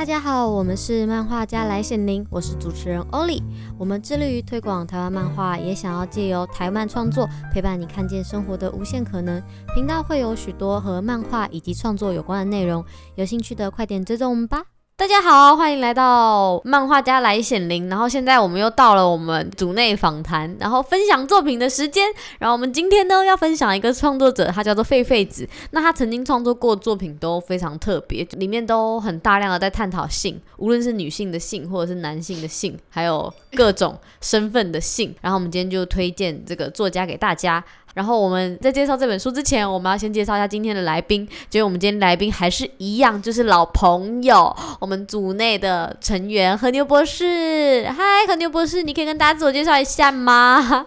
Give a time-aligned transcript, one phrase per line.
[0.00, 3.42] 大家好，我们是漫画家来显灵，我是主持人欧丽。
[3.76, 9.42] 我们致力于推广台湾漫画，也想要借由台漫创作陪伴你看见生活的无限可能。
[9.74, 12.82] 频道会有许多和漫画以及创作有关的内容，
[13.16, 14.64] 有兴趣的快点追踪我们吧。
[15.00, 17.88] 大家好，欢迎来到漫画家来显灵。
[17.88, 22.06] 然后现在我们又到了我们组内访谈，然后分享作品的时间。
[22.38, 25.48] 然后我们今天呢要分享一个创作者，他叫做狒狒子。
[25.70, 35.14] 那他曾经创作过作品都非常特别，里面都很大量的在探讨性，无论是女性的性或者是男性的性，还有各种身份的性。
[35.22, 37.64] 然后我们今天就推荐这个作家给大家。
[37.94, 41.26] 然后我们在介绍这本书之前，我们要先介绍一下今天的来宾。
[41.48, 47.84] 就是我们今天来宾还是一样，就是老朋友，我们组内的成员和牛博士。
[47.88, 50.86] 嗨，和牛博士，你可以跟大家自我介绍一下吗？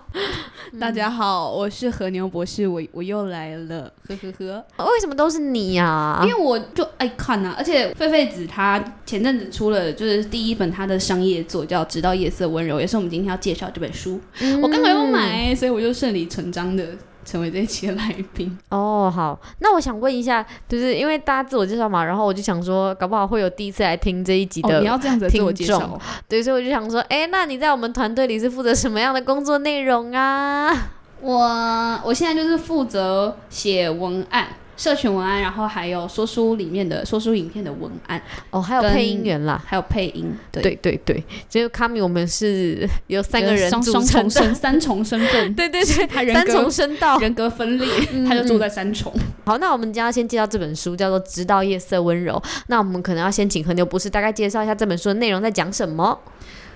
[0.80, 4.86] 大家好，我是和牛博士，我我又来了，呵呵呵。
[4.86, 6.22] 为什么都是你呀、啊？
[6.24, 14.20] 因为我就爱看啊，而且狒狒子他前阵子出了就是第一本他的商业作，叫《直到夜色温柔》，也是我们今天要介绍这本书。
[14.40, 16.84] 嗯、我刚好要买，所以我就顺理成章的。
[17.26, 30.92] 成为这一期的来宾哦，好，那我想问一下，就是因为大家自我介绍嘛，然后我就想说，搞不好会有第一次来听这一集的、哦，你要这样子自我介绍，对，所以我就想说，哎，那你在我们团队里是负责什么样的工作内容啊？
[31.22, 34.48] 我我现在就是负责写文案。
[34.84, 40.62] 社群文案，然后还有说书里面的说书影片的文案哦，还有配音员啦，还有配音，对。
[40.62, 44.54] 对对对，只有卡米，我们是有三个人组成的。
[44.54, 49.10] 三重身份， 对对对，他人三重身道，人格分裂，嗯、他就住在三重。
[49.46, 52.34] 好，那我们今天要先介绍这本书，叫做《直到夜色温柔》。
[52.68, 56.20] 那我们可能要先请和牛博士大概介绍一下这本书的内容在讲什么。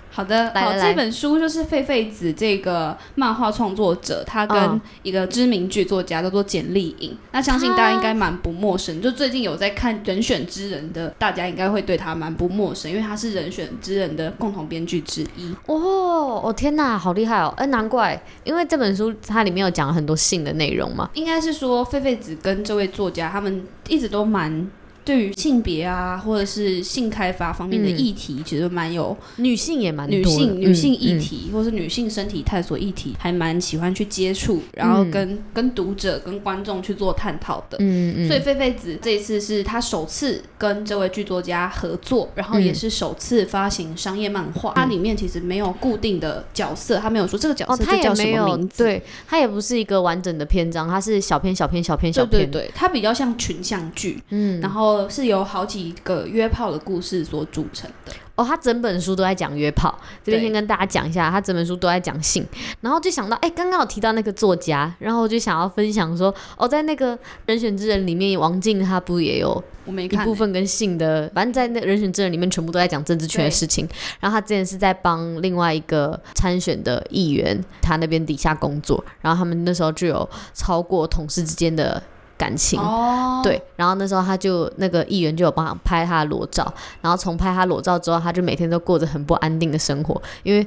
[0.09, 7.15] 好的，来来来，好，这本书就是狒狒子这个漫画创作者，他跟一个知名剧作家叫做简丽颖。
[7.31, 15.53] 那相信大家应该蛮不陌生，就最近有在看《人选之人》的，大家应该会对他蛮不陌生，因为他是《人选之人》的共同编剧之一。
[15.67, 17.53] 哦，哦天哪，好厉害哦！
[17.57, 21.09] 哎，难怪，因为这本书它里面有讲了很多性的内容嘛。
[21.13, 24.67] 应该是说狒狒子跟这位作家他们一直都蛮。
[25.07, 37.77] 对于性别啊，或者是性开发方面的议题，嗯、其实蛮有女性也蛮女性女性议题，嗯、或是女性身体探索议题，还蛮喜欢去接触，然后跟、嗯、跟读者、跟观众去做探讨的。
[37.79, 38.27] 嗯嗯。
[38.27, 44.71] 所以菲菲子这一次是他首次跟这位剧作家合作，然后也是首次发行商业漫画。
[44.71, 52.41] 嗯、它里面其实没有固定的角色，他没有说这个角色就叫什么名字，哦、对，它也不是一个完整的篇章，它是小篇小篇小篇小篇。
[52.41, 54.21] 对对对，它比较像群像剧。
[54.31, 54.96] 嗯，然后。
[55.09, 59.97] 是由好几个约炮的故事所组成的哦，他整本书都在讲约炮。
[60.23, 62.45] 这边先跟大家讲一下，他整本书都在讲性，
[62.81, 73.89] 然后就想到，哎，刚刚有提到那个作家，然后我就想要分享说，哦，在那个人选之人里面，王静他不也有一部分跟性的，反正在那人选之人里面，全部都在讲政治圈的事情。
[74.19, 82.03] 然后他之前是在帮另外一个参选的议员，他那边底下工作，然后他们那时候就有超过同事之间的。
[82.37, 83.43] 感情，oh.
[83.43, 86.71] 对，然后那时候他就那个议员就有帮他拍他的裸照，
[87.01, 90.65] 然后从拍他裸照之后，他就每天都过着很不安定的生活，因为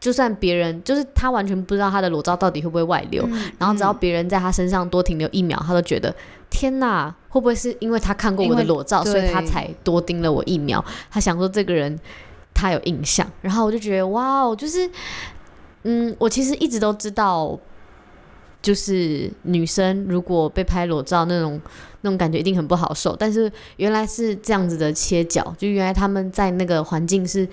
[0.00, 6.12] 就算别人就是他完全不知道他的裸照到底会不会外流，嗯、然后只要别人在他身上多停留一秒，他都觉得
[6.50, 10.84] 天哪，会不会是因为他看过我的裸照，所以他才多盯了我一秒？
[11.08, 11.96] 他想说这个人
[12.52, 14.90] 他有印象，然后我就觉得哇哦，就是
[15.84, 17.56] 嗯，我其实一直都知道。
[18.62, 21.60] 就是女生如果被拍裸照那种
[22.00, 27.46] 那种感觉一定很不好受，但是原来是这样子的切角，就原来他们在那个环境是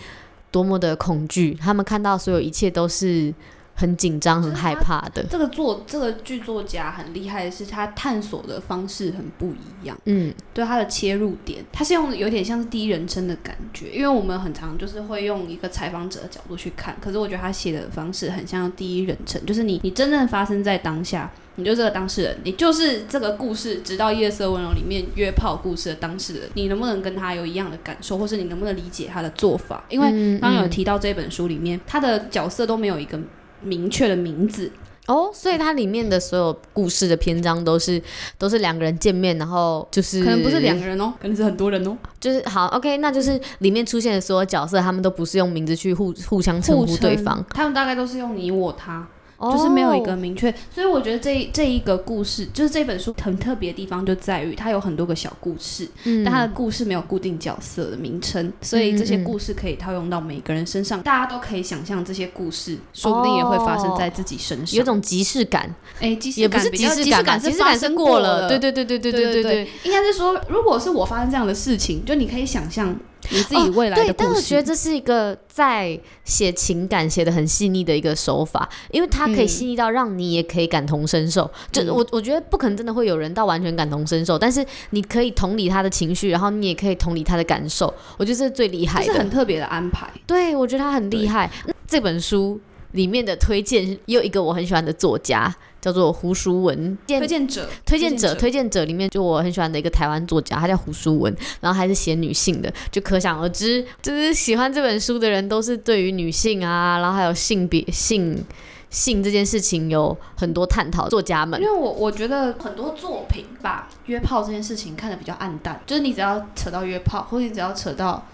[0.52, 3.34] 多么的恐惧，他们看到所有一切都是。
[3.80, 5.24] 很紧张、很害怕的。
[5.30, 9.98] 这个作这个剧作家很厉害的是，他探索的方式很不一样。
[10.04, 13.90] 嗯，对他的切入点，他是用有点像是第一人称的感觉。
[13.92, 29.86] 因为我们很常就是会用一个采访者的角度去看，可是我觉得他写的方式很像第一人称，就是你你真正发生在当下，你就是这个当事人，你就是这个故事，直到夜色温柔里面约炮故事的当事人，你能不能跟他有一样的感受，或是你能不能理解他的做法？
[29.88, 33.18] 因为刚刚有提到这本书里面，他的角色都没有一个。
[33.62, 34.72] 明确的名字。
[35.08, 38.00] 哦，所以它里面的所有故事的篇章都是
[38.38, 49.08] 都是两个人见面，然后就是可能不是两个人哦，可能是很多人哦，就是好 OK，那就是里面出现的所有角色，他们都不是用名字去互互相称呼对方，他们大概都是用你我他。
[49.42, 72.94] 就是没有一个明确，所以我觉得这这一个故事，就是这本书很特别的地方就在于它有很多个小故事，嗯、但它的故事没有固定角色的名称，所以这些故事可以套用到每个人身上，嗯嗯，大家都可以想象这些故事，说不定也会发生在自己身上，有种即视感，哎，即视也不是即视感，即视感是过了，对对对对对对对对，应该是说，如果是我发生这样的事情，就你可以想象。
[73.30, 81.44] 你自己未来的但我觉得这是一个在写情感写的很细腻的一个手法，因为它可以细腻到让你也可以感同身受。
[81.44, 87.94] 嗯、就我我觉得不可能真的会有人到完全感同身受，但是你可以同理他的情绪，然后你也可以同理他的感受。
[88.18, 90.10] 我觉得这是最厉害的，这是很特别的安排。
[90.26, 91.52] 对，我觉得他很厉害。
[91.88, 92.60] 这本书
[92.92, 95.54] 里面的推荐也有一个我很喜欢的作家。
[95.82, 108.44] 叫做胡淑文，推荐者，推荐者，推荐者里面就我很喜欢的一个台湾作家，他叫胡淑文，然后还是写女性的，就可想而知，就是喜欢这本书的人都是对于女性啊，然后还有性别性
[108.90, 111.08] 性这件事情有很多探讨。
[111.08, 118.26] 作家们，因为我我觉得很多作品把约炮这件事情看得比较暗淡，就是你只要扯到约炮，或者你只要扯到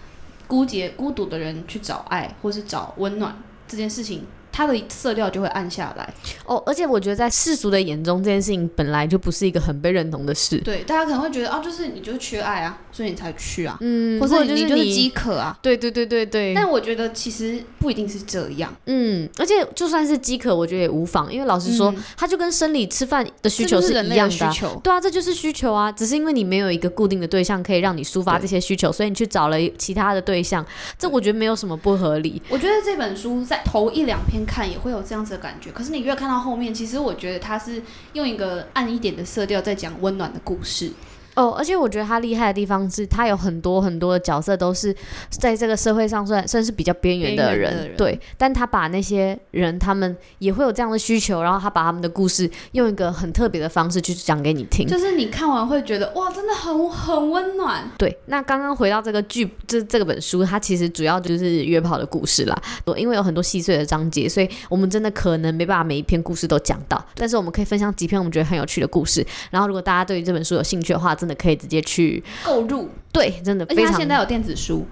[0.46, 3.36] 孤结孤独的人去找爱，或是找温暖
[3.68, 4.24] 这件事情。
[4.56, 6.14] 它的色调就会暗下来
[6.46, 10.56] 哦，而且我觉得在世俗的眼中，这件事情本来就不是一个很被认同的事。
[10.60, 15.58] 对，大家可能会觉得啊，就是你就是缺爱啊，所以你才去啊，嗯，或者你就是饥渴啊。
[15.60, 16.54] 对对对对对。
[16.54, 18.74] 但我觉得其实不一定是这样。
[18.86, 24.80] 嗯，而且就算是饥渴，我觉得也无妨，因为老实说，嗯、它就跟生理吃饭的需求是一样的，啊的需求。
[24.82, 30.64] 对啊，这就是需求啊，只是因为你没有一个固定的对象可以让你抒发这些需求，所以你去找了其他的对象，
[30.98, 32.40] 这我觉得没有什么不合理。
[32.48, 35.26] 我觉得这本书在头一两篇看也会有这样子。
[35.26, 37.82] 的感觉，可是你越看到后面，其实我觉得他是
[38.12, 40.92] 用一个暗一点的色调在讲温暖的故事。
[41.36, 44.94] 哦，而且我觉得他厉害的地方是，他有很多很多的角色都是
[45.30, 48.18] 在这个社会上算算是比较边缘的人，对。
[48.36, 57.88] 但他把那些人，他们也会有这样的需求，然后他把他们的故事用一个很特别的方式去讲给你听，就是你看完会觉得哇，真的很很温暖。
[57.98, 62.56] 对，那刚刚回到这个剧，这这个本书，它其实主要就是约炮的故事啦。
[62.96, 69.26] 因为有很多细碎的章节，所以我们真的可能没办法每一篇故事都讲到，但是我们可以分享几篇我们觉得很有趣的故事。
[69.50, 74.86] 然后，如果大家对于这本书有兴趣的话，真的可以直接去购入，对，真的，而且它现在有电子书。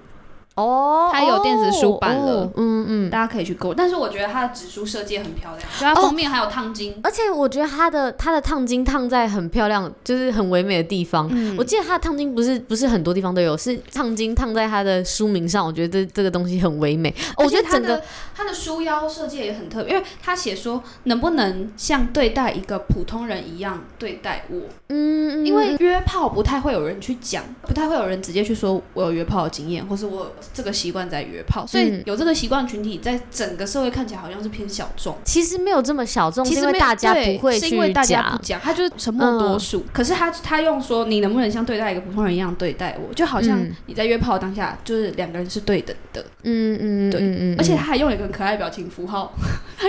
[0.55, 3.73] 哦，它有电子书版了，哦、嗯嗯，大家可以去购。
[3.73, 11.27] 但是我觉得它的纸书设计很漂亮，就它封面还有烫金，哦，而且我觉得它的它的烫金烫在很漂亮，就是很唯美的地方。
[11.31, 15.65] 嗯、我记得它的烫金不是不是很多地方都有，是烫金烫在它的书名上。
[15.65, 17.13] 我觉得这这个东西很唯美。
[17.37, 18.01] 我觉得整个
[18.33, 24.61] 它的书腰设计也很特别，因为它写说能不能像对待一个普通人一样对待我。
[24.87, 30.31] 嗯，因为约炮不太会有人去讲，不太会有人直接去说我有约炮的经验，或是我有。
[30.53, 35.15] 这个习惯在约炮，所以有这个习惯群体，在整个社会看起来好像是偏小众。
[35.23, 39.79] 其实没有这么小众，其实因为大家不会去讲，是因为大家不讲，他就是沉默多数。
[39.79, 43.13] 嗯、可是他他用说，你能不能像对待一个普通人一样对待我？
[43.13, 46.25] 就好像你在约炮当下，就是两个人是对等的。
[46.43, 47.55] 嗯嗯，对，嗯嗯。
[47.57, 49.33] 而且他还用了一个很可爱的表情符号。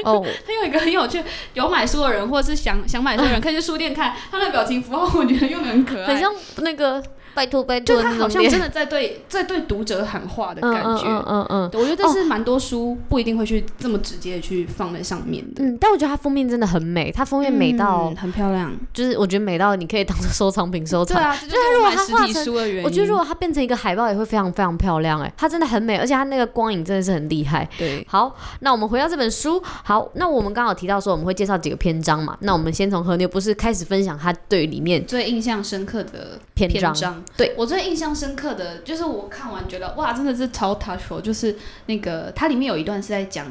[0.05, 1.23] 哦， 他用一个很有趣，
[1.55, 7.03] 有买书的人或者是想想买书的人 可以去书店看他那表情符号，我觉得用的很可爱，很像那个。
[7.37, 11.03] 拜托拜托，就他好像真的在对 在对读者喊话的感觉。
[11.05, 15.63] 嗯嗯嗯，嗯，我觉得这是蛮多书不一定会去这么直接的去放在上面的。
[15.63, 21.19] 嗯，但我觉得它封面真的很美，它封面美到、嗯、很漂亮，就是我觉得美到你可以当做收藏品收藏。
[21.19, 25.21] 对啊，就是如果它画成，我觉得如果它变成一个海报也会非常非常漂亮。
[25.21, 27.69] 哎，它真的很美，而且它那个光影真的是很厉害。
[27.77, 29.63] 对，好，那我们回到这本书。
[29.63, 36.95] 好，那我们刚好提到说我们会介绍几个篇章嘛，那我们先从和牛不是开始分享他对里面最印象深刻的篇章。
[37.37, 38.15] 对我最印象。
[38.15, 43.47] 深刻的就是我看完觉得哇，真的是超 touchful，就是那个它里面有一段是在讲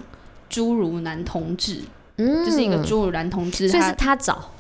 [0.50, 1.81] 侏儒男同志，
[2.17, 4.51] 嗯，就是一个侏儒男同志，所以是他找。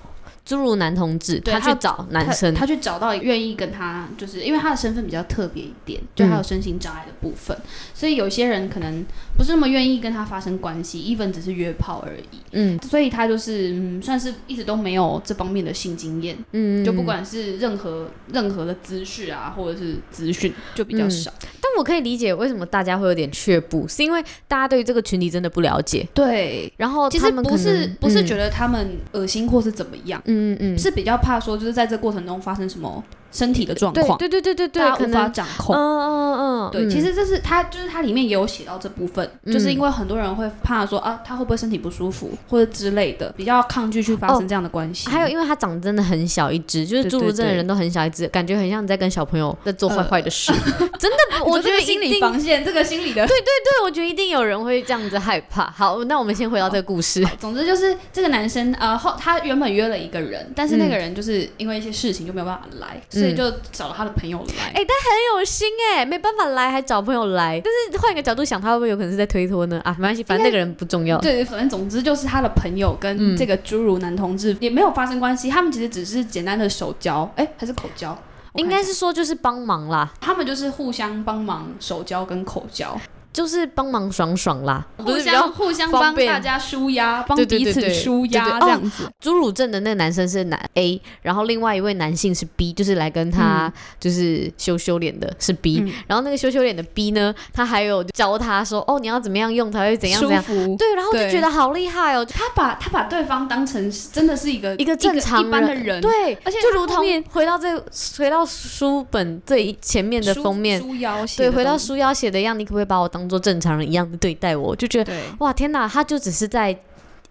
[0.47, 7.63] 侏儒男同志，他去找男生，他，他去找到愿意跟他，就是因为他的身份比较特别一点，就还有身心障碍的部分，嗯、
[7.95, 9.03] 所以有些人可能
[9.35, 12.37] 不是那么愿意跟他发生关系，even 只是约炮而已。
[12.51, 16.37] 嗯，所以他就是、嗯、算是一直都没有这方面的性经验。
[16.51, 21.31] 嗯，就不管是任何任何的资讯啊，或者是资讯，就比较少。
[21.31, 26.07] 嗯、但我可以理解为什么大家会有点却步，是因为大家对于这个群体真的不了解。
[26.13, 30.21] 对，然后其实不是不是觉得他们恶心或是怎么样。
[30.35, 33.03] 嗯嗯嗯，是比较怕说，就是在这过程中发生什么
[33.35, 35.75] 身体的状况，对对对对对，他无法掌控。
[35.75, 45.09] 嗯嗯嗯，对，其实这是他，就是他里面也有写到这部分，就是因为很多人会怕说啊，他会不会身体不舒服或者之类的，比较抗拒去发生这样的关系。
[45.09, 50.53] 还有，因为他长得真的很小一只，就是侏儒症的人都很小一只，感觉很像你在跟小朋友在做坏坏的事。
[50.97, 55.69] 真的，我觉得心理防线，这个心理的， 对对对，我觉得一定有人会这样子害怕。
[55.71, 57.25] 好，那我们先回到这个故事。
[57.39, 64.65] 总之就是这个男生呃后他原本约了一个人，但是那个人就是因为一些事情就没有办法来，所以就找了他的朋友来。
[64.65, 67.61] 哎，但很有心哎，没办法来还找朋友来。
[67.63, 69.79] 但是换一个角度想，他会不会有可能是在推脱呢？
[69.83, 71.17] 啊，没关系，反正那个人不重要。
[71.19, 78.17] 对，反正总之就是他的朋友跟这个侏儒男同志也没有发生关系，他们其实只是简单的手交，哎，还是口交。
[78.55, 82.97] 应该是说就是帮忙啦，他们就是互相帮忙手交跟口交。
[83.35, 89.11] 就是帮忙爽爽啦，互相互相帮大家舒压，帮彼此舒压这样子。
[89.21, 100.41] 侏儒症的那个男生是男 A，然后另外一位男性是 B，就是来跟他就是羞羞脸的是 B，、嗯、然后那个羞羞脸的 B 呢，他还有教他说哦，你要怎么样用才会怎样怎样。
[100.41, 107.77] 舒服，对，然后就觉得好厉害哦，他把他把对方当成真的是一个一个正常一般的人，对，而且就如同回到这
[108.17, 110.79] 回到书本最前面的封面。
[110.79, 114.75] 书腰写对，回到书腰写的一样，你可不可以把我当做正常人一样的对待我？
[114.75, 116.77] 就觉得哇，天哪，他就只是在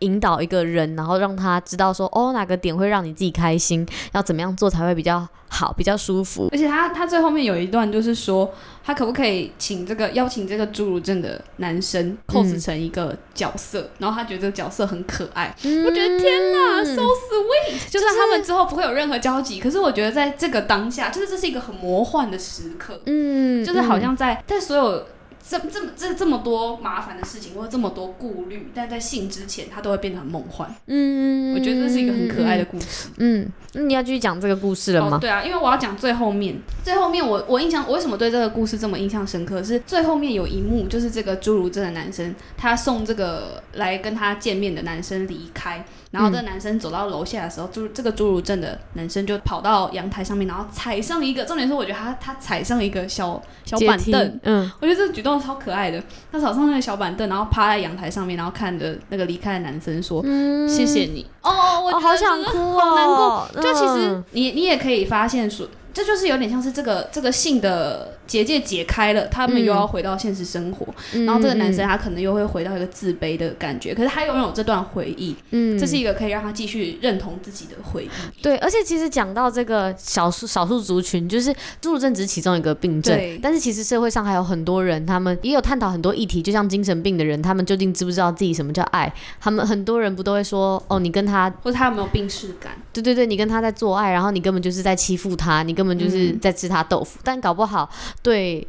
[0.00, 6.48] 引导一个人，然后让他知道说，哦，哪个点会让你自己开心，要怎么样做才会比较好，比较舒服。
[6.50, 8.52] 而且他他最后面有一段就是说，
[8.84, 15.54] 他可不可以请这个邀请这个侏儒症的男生 cos 成一个角色，嗯、然后他觉得这个角色很可爱。
[15.62, 17.88] 嗯、我觉得天哪，so sweet！
[17.88, 23.00] 就算他们之后不会有任何交集，可是我觉得在这个当下，就是这是一个很魔幻的时刻。
[23.06, 25.06] 嗯，就是好像在在所有。
[25.46, 30.74] 这这么这这么多麻烦的事情，或者这么多顾虑，但在信之前，他都会变得很梦幻。
[30.86, 33.10] 嗯，我觉得这是一个很可爱的故事。
[33.18, 35.18] 嗯，那你要继续讲这个故事了吗？
[35.18, 36.56] 哦，对啊，因为我要讲最后面。
[36.82, 39.62] 最后面我，我我印象，我为什么对这个故事这么印象深刻？
[39.62, 45.84] 是最后面有一幕，就是这个侏儒症的男生，他送这个来跟他见面的男生离开。
[46.14, 51.44] 然后这个男生走到楼下的时候，就、嗯、这个侏儒症的男生就跑到阳台上面，然后踩上一个。
[51.44, 56.00] 重点是，我觉得他他踩上一个小小板凳，嗯，我觉得这个举动超可爱的。
[56.30, 63.48] 他踩上那个小板凳，然后趴在阳台上面，然后看着那个离开的男生说：“嗯、谢谢你。”哦，我好想哭哦，好难过。
[63.56, 65.66] 嗯、就其实你你也可以发现说。
[65.92, 78.42] 这就是有点像是这个这个性的结界解开了，他们又要回到现实生活，嗯、然后这个男生他可能又会回到一个自卑的感觉，嗯、可是他拥有这段回忆，嗯，这是一个可以让他继续认同自己的回忆。
[78.42, 81.50] 对，而且其实讲到这个少数少数族群，就是
[81.80, 89.12] 侏儒症只是其中一个病症，对，但是其实社会上还有很多人，他们也有探讨很多议题，就像精神病的人，他们究竟知不知道自己什么叫爱？
[89.40, 92.72] 他们很多人不都会说，哦，你跟他，或者他有没有病耻感？
[92.92, 97.90] 对对对，你跟他在做爱，然后你根本就是在欺负他，你根本就是在吃他豆腐，嗯、但搞不好
[98.22, 98.66] 对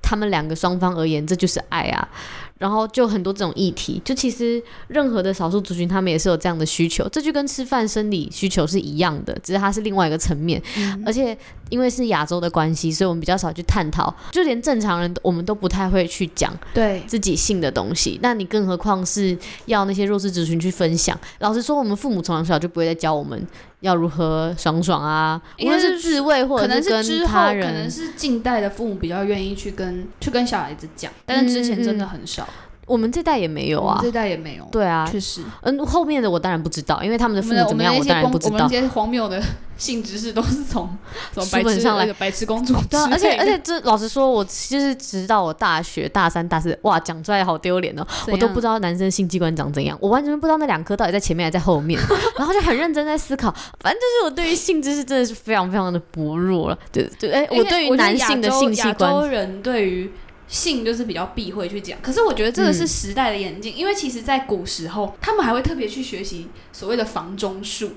[0.00, 2.08] 他们两个双方而言，这就是爱啊。
[2.62, 10.62] 然后就很多这种议题，就其实任何的少数族群，他们也是有这样的需求，这就跟吃饭生理需求是一样的，只是它是另外一个层面。
[10.76, 11.36] 嗯、而且
[11.70, 18.20] 因为是亚洲的关系，所以我们比较少去探讨，就连正常人我们都不太会去讲对自己性的东西。
[18.22, 21.18] 那你更何况是要那些弱势族群去分享？
[21.40, 23.44] 老实说，我们父母从小就不会再教我们
[23.80, 32.48] 要如何爽爽啊，无论是自慰或者是跟他人，可能是近代的父母比较愿意去跟去跟小孩子讲，但是之前真的很少。
[32.82, 34.64] 嗯我们这代也没有啊，这代也没有。
[34.72, 35.40] 对啊，确实。
[35.62, 38.54] 嗯，后面的我当然不知道，因为他们的父母怎么样，我当然不知道。
[38.54, 39.40] 我们那些荒谬的
[39.78, 40.90] 性知识都是从
[41.32, 42.74] 从书本上来的，白痴公主。
[42.90, 51.98] 对啊，而且而且这老实说，我其实直到我大学大三、大四，哇，讲出来好丢脸哦，我都不知道男生性器官长怎样，我完全不知道那两颗到底在前面还在后面，
[52.36, 53.54] 然后就很认真在思考。
[53.78, 56.76] 反正就是我对于性知识真的是非常非常的薄弱了。
[56.90, 60.10] 对对，哎，我对于男性的性器官，亚洲人对于。
[60.52, 67.92] 性就是比较避讳去讲，可是我觉得这个是时代的演进，嗯、因为其实，在古时候，他们还会特别去学习所谓的房中术，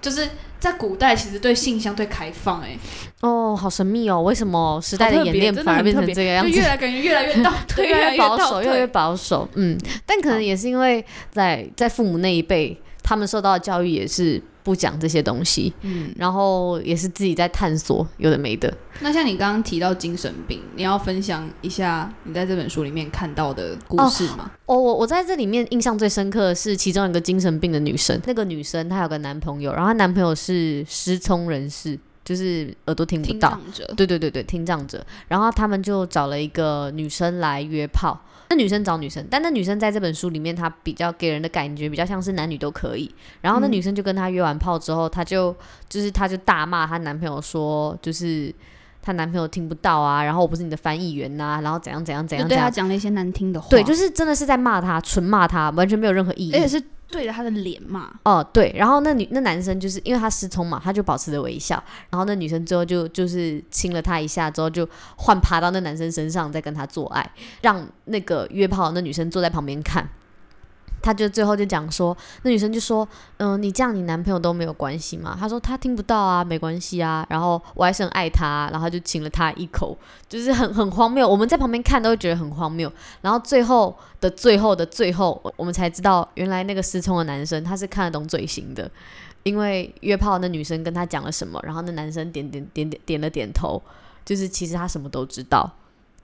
[0.00, 0.28] 就是
[0.60, 2.68] 在古代其实对性相对开放、欸。
[2.68, 2.78] 哎，
[3.22, 6.52] 哦，好神秘哦，为什么 时代的演变反而变成这个样子？
[6.52, 9.48] 就越来感觉越来越倒退， 越来越保守，越来越保守。
[9.56, 14.40] 嗯，但可能也是因为在在父母那一辈，他们受到的教育也是。
[14.66, 18.76] 不讲这些东西，嗯，然后也是自己在探索有的没的。
[18.98, 24.50] 那像你刚刚提到精神病，你要分享一下你在这本书里面看到的故事吗？
[24.66, 33.56] 哦，我我在这里面印象最深刻的是其中一个精神病的女生，那个女生她有个男朋友，然后她男朋友是失聪人士，就是耳朵听不到。
[33.96, 35.06] 对对对对，听障者。
[35.28, 38.20] 然后他们就找了一个女生来约炮。
[38.48, 43.12] 那女生找女生，但那女生在这本书里面，她比较给人的感觉比较像是男女都可以。
[43.40, 45.54] 然后那女生就跟她约完炮之后，她就
[45.88, 48.54] 就是她就大骂她男朋友说，就是
[49.06, 53.68] 她男朋友听不到啊，然后我不是你的翻译员呐，然后怎样怎样怎样，就对她讲了一些难听的话。
[53.70, 56.52] 对，就是真的是在骂她，纯骂她，完全没有任何意义。
[56.52, 56.82] 而且是。
[57.08, 67.24] 对着他的脸骂，哦对，然后那女那男生就是因为他失聪嘛，他就保持着微笑，然后那女生最后就就是亲了他一下之后，就换爬到那男生身上再跟他做爱，
[67.62, 70.04] 让那个约炮的那女生坐在旁边看。
[71.06, 75.36] 他就最后就讲说，那女生就说，嗯、你这样你男朋友都没有关系吗？
[75.38, 77.24] 他说他听不到啊，没关系啊。
[77.30, 79.96] 然后我还是很爱他，然后就亲了他一口，
[80.28, 81.28] 就是很很荒谬。
[81.28, 82.92] 我们在旁边看都会觉得很荒谬。
[83.20, 88.90] 然后最后的最后的最后，我们才知道，原来那个失聪的男生他是看得懂嘴型的。
[89.44, 93.80] 因为约炮那女生跟他讲了什么，然后那男生点点点点点了点头，
[94.24, 95.72] 就是其实他什么都知道。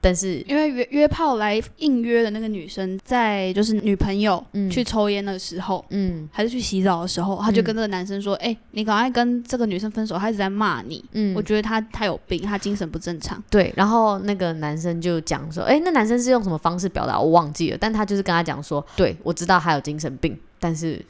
[0.03, 13.41] 但是因为约约炮来应约的那个女生，在就是女朋友去抽烟的时候，嗯，还是去洗澡的时候，他就跟这个男生说：“哎、你赶快跟这个女生分手，他一直在骂你。”嗯，我觉得他他有病，他精神不正常。
[13.49, 17.21] 对，然后那个男生就讲说：“哎、欸，那男生是用什么方式表达？
[17.21, 21.01] 我忘记了。”但他就是跟他讲说：“对，我知道他有精神病，但是。”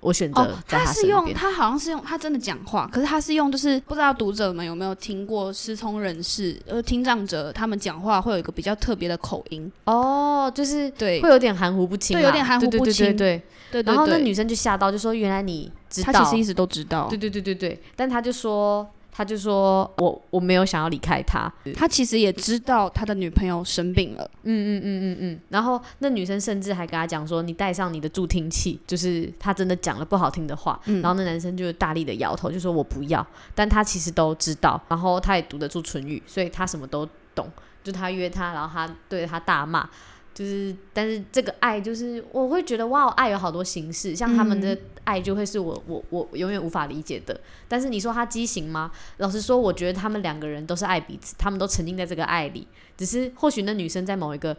[0.00, 9.70] 我选择、哦、他是用他好像是用他真的讲话，可是他是用就是不知道读者们有没有听过失聪人士呃听障者他们讲话会有一个比较特别的口音。
[9.84, 11.20] 哦，就是对。
[11.20, 18.88] 会有点含糊不清，对有点含糊不清，对对对然后那女生就吓到就说，原来你知道，他其实一直都知道，对对对对对，但他就说。
[19.18, 21.52] 他就说：“我我没有想要离开他。
[21.74, 24.22] 他其实也知道他的女朋友生病了。
[24.44, 25.40] 嗯嗯嗯嗯嗯。
[25.48, 30.80] 然后那女生甚至还跟他讲说：‘你带上你的助听器。’就是他真的讲了不好听的话。
[30.84, 31.02] 嗯。
[31.02, 33.26] 然后那男生就大力的摇头，就说我不要。
[33.56, 37.50] 但他其实都知道，然后他也读得出唇语，所以他什么都懂。
[37.82, 39.90] 就他约他，然后他对着他大骂。”
[40.38, 47.40] 就是，但是这个爱就是，我会觉得哇，爱有好多形式，像他们的爱就会是我我我永远无法理解的。
[47.66, 48.92] 但是你说他畸形吗？
[49.16, 52.68] 老实说，我觉得他们两个人都是爱彼此，他们都沉浸在这个爱里。
[52.96, 54.56] 只是或许那女生在某一个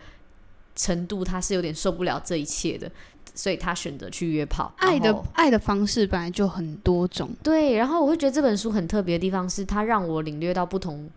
[0.75, 2.91] 程度，她是有点受不了这一切的，
[3.33, 4.73] 所以她选择去约炮。
[4.79, 7.77] 爱的爱的方式本来就很多种，对。
[7.77, 11.09] 然后我会觉得这本书很特别的地方是，它让我领略到不同。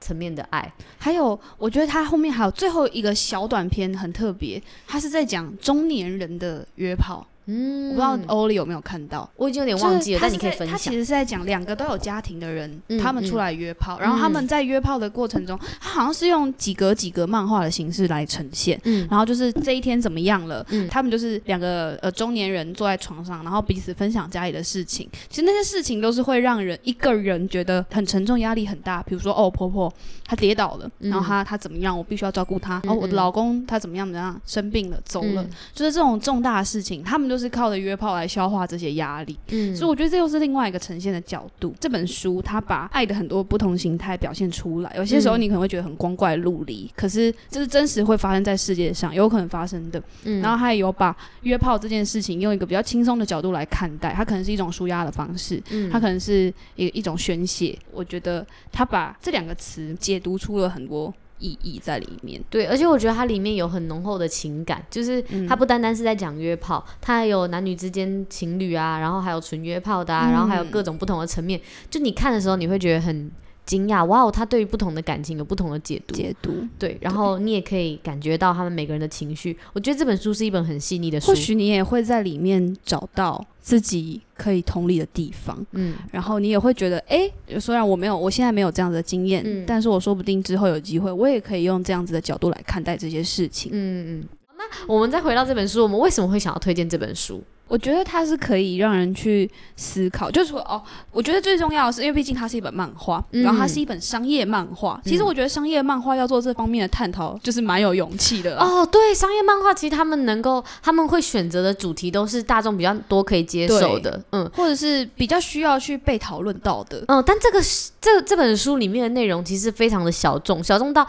[0.00, 7.26] 层面的爱，还有我觉得他后面还有最后一个小短片很特别，他是在讲中年人的约炮。
[7.48, 10.20] 嗯，我不知道欧里有没有看到，我已经有点忘记了。
[10.22, 10.68] 但你可以分享。
[10.68, 18.78] 他其实是在讲两个都有家庭的人，嗯、他们出来约炮、嗯，然后他们在约炮的过程中，他好像是用几格几格漫画的形式来呈现。
[18.84, 20.64] 嗯，然后就是这一天怎么样了？
[20.68, 25.08] 嗯，他们就是两个呃中年人坐在床上，然后彼此分享家里的事情。
[25.30, 29.02] 其实那些事情都是会让人一个人觉得很沉重，压力很大。
[29.04, 29.90] 比如说哦，婆婆
[30.24, 31.96] 她跌倒了，然后她她怎么样？
[31.96, 32.82] 我必须要照顾她。
[32.86, 34.40] 哦，我的老公他怎么样怎么样？
[34.44, 35.42] 生病了，走了。
[35.42, 41.74] 嗯、就是这种重大的事情，他们就是靠着约炮来消化这些压力，嗯，所以我觉得这又是另外一个呈现的角度。
[41.78, 50.02] 这本书它把爱的很多不同形态表现出来，有些时候你可能会觉得很光怪陆离，嗯，可是这是真实会发生在世界上，有可能发生的。
[50.24, 57.78] 嗯，然后它也有把约炮这件事情用一个比较轻松的角度来看待，它可能是一种舒压的方式，嗯，它可能是一一种宣泄。
[57.92, 61.12] 我觉得它把这两个词解读出了很多。
[61.38, 73.30] 意义在里面，对，而且我觉得它里面有很浓厚的情感，就是它不单单是在讲约炮，它还有男女之间情侣啊，然后还有纯约炮的啊，然后还有各种不同的层面，就你看的时候，你会觉得很。
[73.68, 74.30] 惊讶，哇哦！
[74.32, 79.54] 他对于不同的感情有不同的解读，解读对，然后你也可以感觉到他们每个人的情绪。
[79.74, 85.62] 我觉得这本书是一本很细腻的书，或许你也会在里面找到自己可以同理的地方。
[85.72, 93.70] 嗯，然后你也会觉得，哎，虽然我没有，我现在没有这样子的经验，嗯，但是我说不定之后有机会，我也可以用这样子的角度来看待这些事情。
[93.74, 94.24] 嗯嗯。
[94.56, 97.42] 那我们再回到这本书，我们为什么会想要推荐这本书？
[97.68, 105.10] 我觉得它是可以让人去思考，就是说哦，我觉得最重要的是，因为毕竟它是一本漫画，嗯，然后它是一本商业漫画，嗯。
[105.10, 108.84] 其实我觉得商业漫画要做这方面的探讨，就是蛮有勇气的哦。
[108.86, 117.22] 对，商业漫画其实他们能够，他们会选择的主题都是大众比较多可以接受的，嗯，或者是比较需要去被讨论到的，嗯。
[117.26, 117.60] 但这个
[118.00, 121.06] 这这本书里面的内容其实非常的小众，小众到。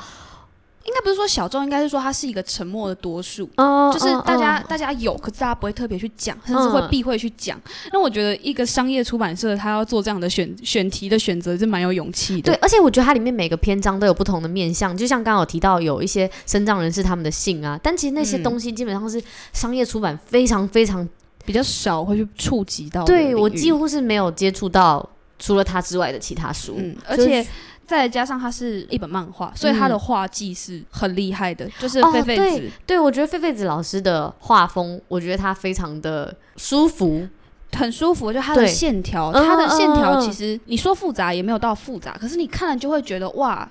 [0.89, 4.69] 应该不是说小众，应该是说它是一个沉默的多数，oh, 就是大家、oh, oh.
[4.69, 7.61] 大家有，可是大家不会特别去讲，甚至会避讳去讲。
[7.93, 12.51] 那、嗯、我觉得一个商业出版社，他要做这样的选选题的选择，是蛮有勇气的。
[12.51, 19.21] 对，而且我觉得它里面每个篇章都有不同的面向，就像刚刚有提到有一些身障人士他们的性啊，但其实那些东西基本上是
[19.53, 21.07] 商业出版非常非常
[21.45, 23.05] 比较少会去触及到。
[23.05, 27.45] 对，我几乎是没有接触到除了他之外的其他书，嗯、而且。
[27.89, 32.69] 再加上它是一本漫画，所以它的画技是很厉害的，嗯、就是狒狒子。
[32.85, 37.27] 对，我觉得狒狒子老师的画风，我觉得他非常的舒服，
[37.73, 38.31] 很舒服。
[38.31, 43.67] 就它的线条，它的线条其实你说复杂也没有到复杂，可是你看了就会觉得哇。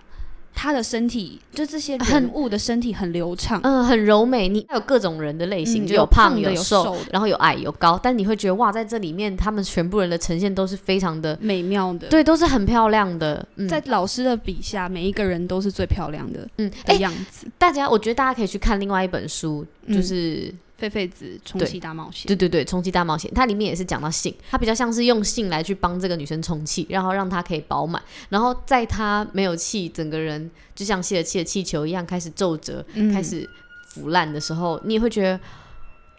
[0.61, 4.49] 他的身体，就这些人物的身体很流畅，嗯，很柔美。
[4.49, 13.47] 你有各种人的类型，嗯、就有胖的，有瘦的，然后有矮有高，但你会觉得哇，在这里面他们全部人的呈现都是非常的美妙的，对，都是很漂亮的。
[13.55, 17.47] 嗯、在老师的笔下，每一个人都是最漂亮的，嗯，的样子。
[17.57, 20.53] 大家，我觉得大家可以去看另外一本书，就是。
[20.53, 33.49] 嗯废废子充气大冒险，对对对，充气大冒险，它里面也是讲到性，它比较像是用性来去帮这个女生充气，然后让她可以饱满，然后在她没有气，整个人就像泄了气的气球一样开始皱褶，嗯、开始
[33.89, 35.41] 腐烂的时候，你也会觉得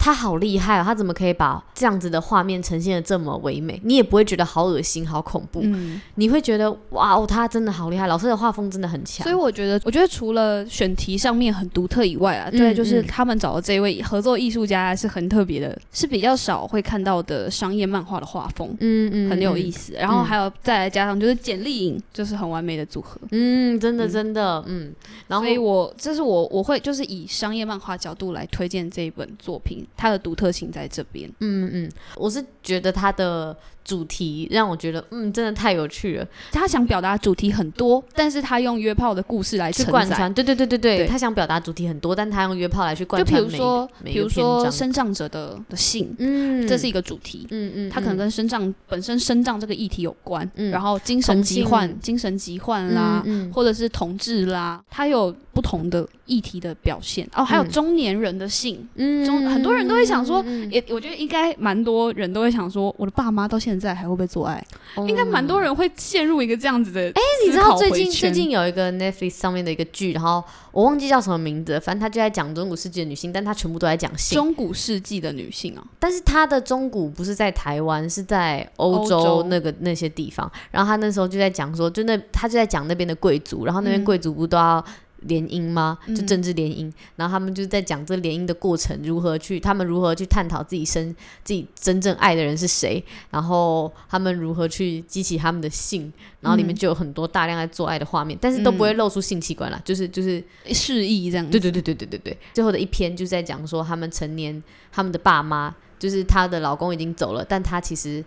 [0.02, 3.80] 他好厉害哦，他怎么可以把这样子的画面呈现的这么唯美？
[3.84, 9.24] 你也不会觉得好恶心、好恐怖，嗯、你会觉得哇哦，他真的好厉害，老师的画风真的很强。
[9.24, 19.94] 所以我觉得，我觉得除了选题上面很独特以外啊，嗯、对，就是他们找的这位合作艺术家是很特别的，是比较少会看到的商业漫画的画风，嗯嗯，很有意思。
[19.94, 24.86] 然后还有再来加上就是简莉颖，就是很完美的组合，嗯，真的真的，嗯。
[24.86, 24.96] 嗯
[25.28, 29.86] 然后所以我这是我我会就是以商业漫画角度来推荐这一本作品。
[29.98, 31.30] 它的独特性在这边。
[31.40, 33.58] 嗯嗯，我是觉得它的
[33.90, 36.28] 主题让我觉得，嗯，真的太有趣了。
[36.52, 40.32] 他想表达主题很多，但是他用约炮的故事来去贯穿。
[40.32, 43.42] 对对对对对，对他想表达主题很多，但他用约炮来去贯穿。
[43.42, 47.48] 就比如说，比如说身障者的的性，嗯，这是一个主题。
[47.50, 50.48] 嗯嗯，他可能跟身障本身身障这个议题有关。
[50.54, 57.28] 嗯，然后精神疾患、精神疾患啦，或者是同志啦，他有不同的议题的表现。
[57.34, 63.79] 哦，还有中年人的性，嗯，中很多人都会想说，也我觉得应该蛮多人都会想说，我的爸妈到现在。
[63.80, 64.64] 在还会不会做爱？
[64.98, 67.02] 嗯、应该蛮多人会陷入一个这样子的。
[67.02, 74.36] 哎、欸，你知道最近最近有一个 Netflix 上面的一个剧，然后我忘记叫什么名字，反正他就在讲中古世纪的女性，但他全部都在讲性。
[74.36, 80.52] 中古世纪的女性啊，但是他的中古不是在台湾，是在欧洲那个那些地方。
[80.72, 84.84] 然后他那时候就在讲说，就那他就在讲那边的贵族，然后那边贵族不都要。
[85.24, 85.98] 联姻吗？
[86.08, 101.50] 就政治联姻，嗯、然后他们就在讲这联姻的过程，如何去，他们如何去探讨自己生自己真正爱的人是谁，然后他们如何去激起他们的性，然后里面就有很多大量在做爱的画面，嗯、但是都不会露出性器官啦，就是就是示意这样。
[101.50, 102.38] 对对对对对对对。
[102.54, 108.24] 最后的一篇就在讲说，他们成年，他们的爸妈，就是她的老公已经走了，但她其实。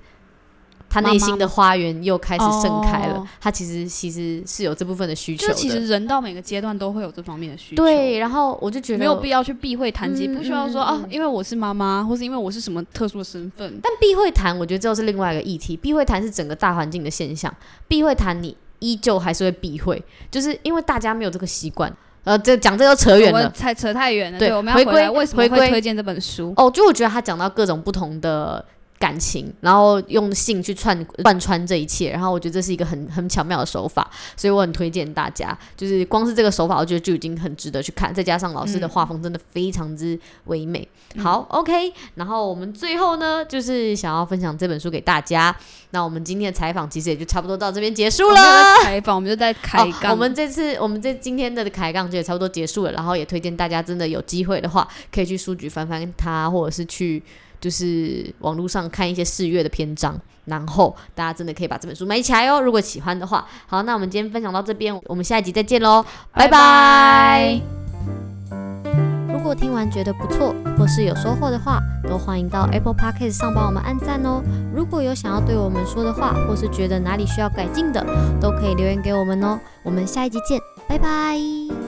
[0.88, 3.26] 他内心的花园又开始盛开了。
[3.40, 5.54] 他其实其实是有这部分的需求的。
[5.54, 7.82] 其实人到每个阶段都会有这方面的需求。
[7.82, 13.78] 对，然后我就觉得没有必要去避讳谈及，不需要说啊，因为我是妈妈，或是因为我是什么特殊的身份。
[13.82, 15.76] 但避讳谈，我觉得这是另外一个议题。
[15.76, 17.52] 避讳谈是整个大环境的现象。
[17.88, 21.90] 避讳谈，你依旧还是会避讳，就是因为大家没有这个习惯。
[22.24, 24.38] 呃，这讲这又扯远了，才扯太远了。
[24.38, 26.52] 对，我们要回归，为什么会推荐这本书？
[26.56, 28.64] 哦，就我觉得他讲到各种不同的。
[29.02, 35.58] 感情，然后用性去串贯穿这一切，然后我觉得这是一个很很巧妙的手法，所以我很推荐大家。
[35.76, 38.14] 就是光是这个手法，我觉得就已经很值得去看。
[38.14, 40.86] 再加上老师的画风真的非常之唯美。
[41.16, 41.92] 嗯、好，OK。
[42.14, 45.52] 然后我们最后呢，就是想要分享这本书给大家。
[45.90, 48.36] 那我们今天的采访其实也就差不多到这边结束了。
[48.84, 50.14] 采访我们就在开杠、哦。
[50.14, 52.92] 我们这次我们这今天的开杠就也差不多结束了。
[52.92, 57.20] 然后也推荐大家真的有机会的话，可以去书局翻翻它，或者是去。
[57.62, 62.60] 就是网络上看一些试阅的篇章，然后大家真的可以把这本书买起来哦。
[62.60, 67.60] 如果喜欢的话，好，那我们今天分享到这边，我们下一集再见喽，拜拜。
[69.32, 74.42] 如果听完觉得不错，或是有收获的话，都欢迎到 Apple Podcast 上帮我们按赞哦。
[74.74, 78.04] 如果有想要对我们说的话，或是觉得哪里需要改进的，
[78.40, 79.58] 都可以留言给我们哦。
[79.84, 81.81] 我们下一集见，拜拜。